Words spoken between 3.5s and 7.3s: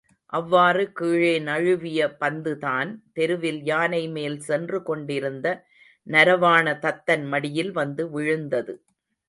யானைமேல் சென்று கொண்டிருந்த நரவாண தத்தன்